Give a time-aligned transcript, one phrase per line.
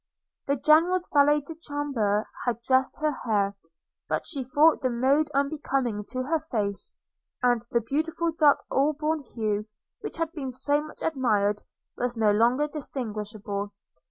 [0.47, 3.55] The General's valet de chambre had dressed her hair;
[4.09, 6.95] but she thought the mode unbecoming to her face,
[7.43, 9.67] and the beautiful dark auburn hue,
[9.99, 11.61] which had been so much admired,
[11.97, 13.73] was no longer distinguishable.